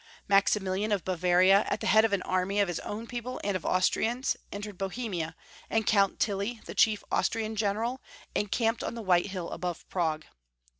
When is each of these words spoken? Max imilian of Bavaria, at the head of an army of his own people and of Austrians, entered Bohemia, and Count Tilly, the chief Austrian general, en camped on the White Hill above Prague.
Max 0.27 0.55
imilian 0.57 0.91
of 0.91 1.05
Bavaria, 1.05 1.63
at 1.69 1.79
the 1.79 1.85
head 1.85 2.03
of 2.03 2.11
an 2.11 2.23
army 2.23 2.59
of 2.59 2.67
his 2.67 2.79
own 2.79 3.05
people 3.05 3.39
and 3.43 3.55
of 3.55 3.67
Austrians, 3.67 4.35
entered 4.51 4.75
Bohemia, 4.75 5.35
and 5.69 5.85
Count 5.85 6.19
Tilly, 6.19 6.59
the 6.65 6.73
chief 6.73 7.03
Austrian 7.11 7.55
general, 7.55 8.01
en 8.35 8.47
camped 8.47 8.83
on 8.83 8.95
the 8.95 9.03
White 9.03 9.27
Hill 9.27 9.51
above 9.51 9.87
Prague. 9.89 10.25